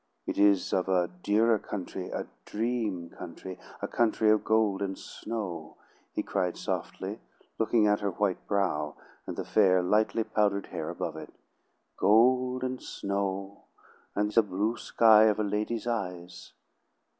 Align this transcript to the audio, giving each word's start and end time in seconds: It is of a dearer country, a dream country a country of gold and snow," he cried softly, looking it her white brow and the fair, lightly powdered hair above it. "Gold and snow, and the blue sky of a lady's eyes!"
It 0.25 0.39
is 0.39 0.73
of 0.73 0.89
a 0.89 1.07
dearer 1.07 1.59
country, 1.59 2.07
a 2.09 2.25
dream 2.45 3.11
country 3.11 3.59
a 3.83 3.87
country 3.87 4.31
of 4.31 4.43
gold 4.43 4.81
and 4.81 4.97
snow," 4.97 5.77
he 6.11 6.23
cried 6.23 6.57
softly, 6.57 7.19
looking 7.59 7.85
it 7.85 7.99
her 7.99 8.09
white 8.09 8.47
brow 8.47 8.95
and 9.27 9.37
the 9.37 9.45
fair, 9.45 9.83
lightly 9.83 10.23
powdered 10.23 10.65
hair 10.65 10.89
above 10.89 11.17
it. 11.17 11.31
"Gold 11.97 12.63
and 12.63 12.81
snow, 12.81 13.65
and 14.15 14.31
the 14.31 14.41
blue 14.41 14.75
sky 14.75 15.25
of 15.25 15.39
a 15.39 15.43
lady's 15.43 15.85
eyes!" 15.85 16.53